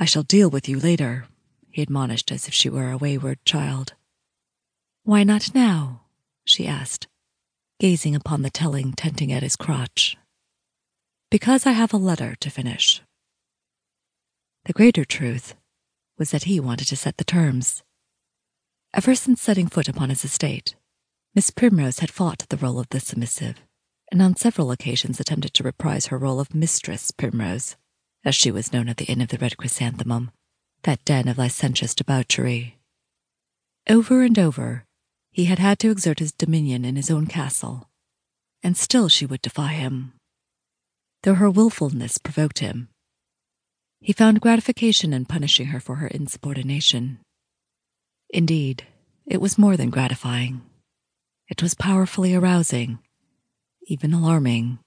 I 0.00 0.04
shall 0.04 0.22
deal 0.22 0.48
with 0.48 0.68
you 0.68 0.78
later, 0.78 1.26
he 1.70 1.82
admonished 1.82 2.30
as 2.30 2.46
if 2.46 2.54
she 2.54 2.70
were 2.70 2.92
a 2.92 2.96
wayward 2.96 3.44
child. 3.44 3.94
Why 5.02 5.24
not 5.24 5.54
now? 5.54 6.02
she 6.44 6.68
asked, 6.68 7.08
gazing 7.80 8.14
upon 8.14 8.42
the 8.42 8.50
telling 8.50 8.92
tenting 8.92 9.32
at 9.32 9.42
his 9.42 9.56
crotch. 9.56 10.16
Because 11.30 11.66
I 11.66 11.72
have 11.72 11.92
a 11.92 11.98
letter 11.98 12.36
to 12.40 12.48
finish. 12.48 13.02
The 14.66 14.72
greater 14.72 15.04
truth 15.04 15.54
was 16.16 16.30
that 16.30 16.44
he 16.44 16.60
wanted 16.60 16.86
to 16.88 16.96
set 16.96 17.16
the 17.16 17.24
terms. 17.24 17.82
Ever 18.94 19.16
since 19.16 19.42
setting 19.42 19.66
foot 19.66 19.88
upon 19.88 20.10
his 20.10 20.24
estate, 20.24 20.76
Miss 21.34 21.50
Primrose 21.50 21.98
had 21.98 22.10
fought 22.10 22.46
the 22.48 22.56
role 22.56 22.78
of 22.78 22.88
the 22.90 23.00
submissive, 23.00 23.56
and 24.12 24.22
on 24.22 24.36
several 24.36 24.70
occasions 24.70 25.18
attempted 25.18 25.54
to 25.54 25.64
reprise 25.64 26.06
her 26.06 26.18
role 26.18 26.40
of 26.40 26.54
Mistress 26.54 27.10
Primrose, 27.10 27.76
as 28.24 28.34
she 28.34 28.50
was 28.50 28.72
known 28.72 28.88
at 28.88 28.96
the 28.96 29.04
Inn 29.06 29.20
of 29.20 29.28
the 29.28 29.38
Red 29.38 29.56
Chrysanthemum, 29.56 30.30
that 30.82 31.04
den 31.04 31.28
of 31.28 31.38
licentious 31.38 31.94
debauchery. 31.94 32.78
Over 33.88 34.22
and 34.22 34.38
over, 34.38 34.84
he 35.30 35.46
had 35.46 35.58
had 35.58 35.78
to 35.80 35.90
exert 35.90 36.18
his 36.18 36.32
dominion 36.32 36.84
in 36.84 36.96
his 36.96 37.10
own 37.10 37.26
castle, 37.26 37.88
and 38.62 38.76
still 38.76 39.08
she 39.08 39.26
would 39.26 39.42
defy 39.42 39.68
him. 39.68 40.12
Though 41.22 41.34
her 41.34 41.50
wilfulness 41.50 42.18
provoked 42.18 42.58
him, 42.58 42.88
he 44.00 44.12
found 44.12 44.40
gratification 44.40 45.12
in 45.12 45.24
punishing 45.24 45.66
her 45.66 45.80
for 45.80 45.96
her 45.96 46.06
insubordination. 46.06 47.18
Indeed, 48.30 48.86
it 49.26 49.40
was 49.40 49.58
more 49.58 49.76
than 49.76 49.90
gratifying. 49.90 50.62
It 51.48 51.62
was 51.62 51.74
powerfully 51.74 52.34
arousing, 52.34 52.98
even 53.86 54.12
alarming. 54.12 54.78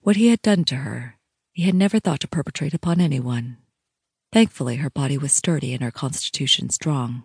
What 0.00 0.16
he 0.16 0.28
had 0.28 0.42
done 0.42 0.64
to 0.64 0.76
her, 0.76 1.16
he 1.54 1.62
had 1.62 1.74
never 1.74 2.00
thought 2.00 2.20
to 2.20 2.28
perpetrate 2.28 2.74
upon 2.74 3.00
anyone. 3.00 3.56
Thankfully, 4.32 4.76
her 4.76 4.90
body 4.90 5.16
was 5.16 5.32
sturdy 5.32 5.72
and 5.72 5.82
her 5.82 5.92
constitution 5.92 6.68
strong. 6.68 7.22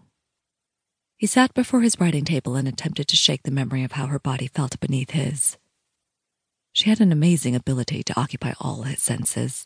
He 1.17 1.25
sat 1.25 1.53
before 1.55 1.81
his 1.81 1.99
writing 1.99 2.23
table 2.23 2.55
and 2.55 2.67
attempted 2.67 3.07
to 3.07 3.15
shake 3.15 3.41
the 3.41 3.51
memory 3.51 3.83
of 3.83 3.93
how 3.93 4.05
her 4.05 4.19
body 4.19 4.45
felt 4.45 4.79
beneath 4.79 5.09
his. 5.09 5.57
She 6.71 6.89
had 6.89 7.01
an 7.01 7.11
amazing 7.11 7.55
ability 7.55 8.03
to 8.03 8.19
occupy 8.19 8.53
all 8.61 8.83
his 8.83 9.01
senses, 9.01 9.65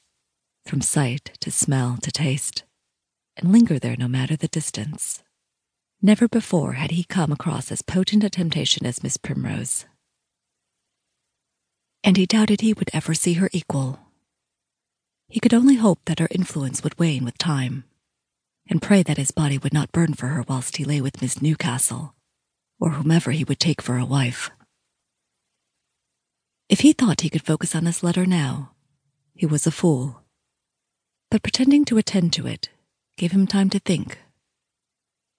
from 0.65 0.79
sight 0.79 1.37
to 1.41 1.51
smell 1.51 1.97
to 2.01 2.11
taste, 2.11 2.63
and 3.35 3.51
linger 3.51 3.77
there 3.77 3.97
no 3.97 4.07
matter 4.07 4.37
the 4.37 4.47
distance. 4.47 5.21
Never 6.01 6.29
before 6.29 6.73
had 6.73 6.91
he 6.91 7.03
come 7.03 7.33
across 7.33 7.69
as 7.71 7.81
potent 7.81 8.23
a 8.23 8.29
temptation 8.29 8.85
as 8.85 9.03
Miss 9.03 9.17
Primrose. 9.17 9.85
And 12.01 12.15
he 12.15 12.25
doubted 12.25 12.61
he 12.61 12.73
would 12.73 12.89
ever 12.93 13.13
see 13.13 13.33
her 13.33 13.49
equal. 13.51 13.99
He 15.27 15.39
could 15.39 15.53
only 15.53 15.75
hope 15.75 15.99
that 16.05 16.19
her 16.19 16.27
influence 16.31 16.83
would 16.83 16.97
wane 16.99 17.25
with 17.25 17.37
time, 17.37 17.85
and 18.67 18.81
pray 18.81 19.03
that 19.03 19.17
his 19.17 19.31
body 19.31 19.57
would 19.57 19.73
not 19.73 19.91
burn 19.91 20.13
for 20.13 20.27
her 20.27 20.43
whilst 20.47 20.77
he 20.77 20.85
lay 20.85 21.01
with 21.01 21.21
Miss 21.21 21.41
Newcastle, 21.41 22.15
or 22.79 22.91
whomever 22.91 23.31
he 23.31 23.43
would 23.43 23.59
take 23.59 23.81
for 23.81 23.97
a 23.97 24.05
wife. 24.05 24.51
If 26.69 26.81
he 26.81 26.93
thought 26.93 27.21
he 27.21 27.29
could 27.29 27.45
focus 27.45 27.75
on 27.75 27.83
this 27.83 28.03
letter 28.03 28.25
now, 28.25 28.71
he 29.33 29.45
was 29.45 29.67
a 29.67 29.71
fool. 29.71 30.21
But 31.29 31.43
pretending 31.43 31.85
to 31.85 31.97
attend 31.97 32.33
to 32.33 32.47
it 32.47 32.69
gave 33.17 33.31
him 33.31 33.47
time 33.47 33.69
to 33.71 33.79
think 33.79 34.19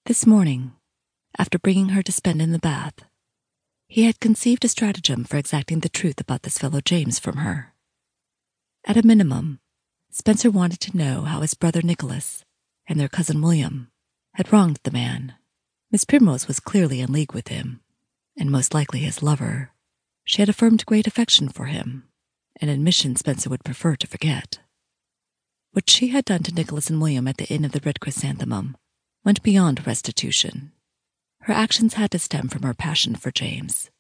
this 0.07 0.27
morning, 0.27 0.73
after 1.39 1.59
bringing 1.59 1.91
her 1.91 2.03
to 2.03 2.13
spend 2.13 2.43
in 2.43 2.53
the 2.53 2.59
bath, 2.59 2.95
he 3.89 4.05
had 4.05 4.21
conceived 4.21 4.63
a 4.65 4.69
stratagem 4.69 5.25
for 5.25 5.39
exacting 5.39 5.81
the 5.81 5.89
truth 5.89 6.21
about 6.21 6.43
this 6.43 6.59
fellow 6.59 6.83
James 6.83 7.19
from 7.19 7.39
her. 7.39 7.73
At 8.85 8.99
a 8.99 9.07
minimum, 9.07 9.61
Spencer 10.17 10.49
wanted 10.49 10.79
to 10.79 10.97
know 10.97 11.23
how 11.23 11.41
his 11.41 11.55
brother 11.55 11.83
Nicholas 11.83 12.45
and 12.87 13.01
their 13.01 13.09
cousin 13.09 13.43
William 13.43 13.91
had 14.35 14.53
wronged 14.53 14.79
the 14.85 14.93
man. 14.93 15.35
Miss 15.91 16.05
Primrose 16.05 16.47
was 16.47 16.61
clearly 16.61 17.01
in 17.01 17.13
league 17.13 17.33
with 17.33 17.49
him, 17.49 17.81
and 18.39 18.49
most 18.49 18.73
likely 18.73 19.01
his 19.01 19.25
lover. 19.25 19.73
She 20.23 20.41
had 20.41 20.49
affirmed 20.49 20.87
great 20.87 21.09
affection 21.09 21.49
for 21.49 21.65
him, 21.65 22.05
an 22.61 22.69
admission 22.69 23.17
Spencer 23.17 23.51
would 23.51 23.65
prefer 23.65 23.97
to 23.97 24.07
forget. 24.07 24.61
What 25.73 25.91
she 25.91 26.09
had 26.09 26.25
done 26.25 26.45
to 26.45 26.55
Nicholas 26.55 26.89
and 26.89 27.01
William 27.01 27.27
at 27.27 27.39
the 27.39 27.53
Inn 27.53 27.65
of 27.65 27.73
the 27.73 27.83
Red 27.85 27.99
Chrysanthemum 27.99 28.77
went 29.25 29.43
beyond 29.43 29.85
restitution. 29.85 30.71
Her 31.41 31.53
actions 31.53 31.95
had 31.95 32.13
to 32.13 32.21
stem 32.21 32.47
from 32.47 32.63
her 32.63 32.73
passion 32.73 33.17
for 33.17 33.33
James, 33.33 33.91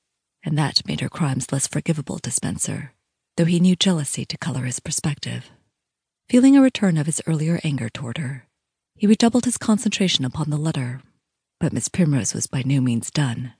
and 0.44 0.56
that 0.56 0.86
made 0.86 1.00
her 1.00 1.08
crimes 1.08 1.50
less 1.50 1.66
forgivable 1.66 2.20
to 2.20 2.30
Spencer, 2.30 2.92
though 3.36 3.46
he 3.46 3.58
knew 3.58 3.74
jealousy 3.74 4.24
to 4.26 4.38
color 4.38 4.62
his 4.62 4.78
perspective. 4.78 5.50
Feeling 6.28 6.56
a 6.56 6.62
return 6.62 6.96
of 6.96 7.06
his 7.06 7.20
earlier 7.26 7.60
anger 7.62 7.88
toward 7.88 8.18
her, 8.18 8.46
he 8.96 9.06
redoubled 9.06 9.44
his 9.44 9.58
concentration 9.58 10.24
upon 10.24 10.50
the 10.50 10.56
letter, 10.56 11.02
but 11.60 11.72
Miss 11.72 11.88
Primrose 11.88 12.32
was 12.32 12.46
by 12.46 12.62
no 12.64 12.80
means 12.80 13.10
done. 13.10 13.52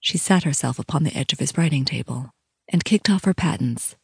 She 0.00 0.16
sat 0.16 0.44
herself 0.44 0.78
upon 0.78 1.04
the 1.04 1.14
edge 1.14 1.32
of 1.32 1.38
his 1.38 1.56
writing 1.58 1.84
table 1.84 2.30
and 2.68 2.84
kicked 2.84 3.10
off 3.10 3.24
her 3.24 3.34
pattens. 3.34 3.96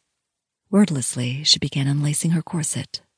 Wordlessly, 0.69 1.43
she 1.43 1.57
began 1.57 1.87
unlacing 1.87 2.31
her 2.31 2.43
corset 2.43 3.01